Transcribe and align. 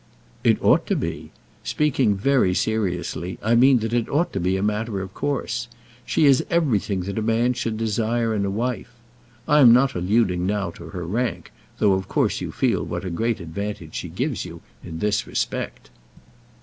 "It 0.43 0.57
ought 0.65 0.87
to 0.87 0.95
be. 0.95 1.29
Speaking 1.63 2.15
very 2.15 2.55
seriously, 2.55 3.37
I 3.43 3.53
mean 3.53 3.77
that 3.81 3.93
it 3.93 4.09
ought 4.09 4.33
to 4.33 4.39
be 4.39 4.57
a 4.57 4.63
matter 4.63 4.99
of 4.99 5.13
course. 5.13 5.67
She 6.07 6.25
is 6.25 6.43
everything 6.49 7.01
that 7.01 7.19
a 7.19 7.21
man 7.21 7.53
should 7.53 7.77
desire 7.77 8.33
in 8.33 8.43
a 8.43 8.49
wife. 8.49 8.89
I 9.47 9.59
am 9.59 9.71
not 9.71 9.93
alluding 9.93 10.47
now 10.47 10.71
to 10.71 10.85
her 10.85 11.05
rank, 11.05 11.51
though 11.77 11.93
of 11.93 12.07
course 12.07 12.41
you 12.41 12.51
feel 12.51 12.83
what 12.83 13.05
a 13.05 13.11
great 13.11 13.39
advantage 13.39 13.93
she 13.93 14.09
gives 14.09 14.43
you 14.43 14.61
in 14.83 14.97
this 14.97 15.27
respect." 15.27 15.91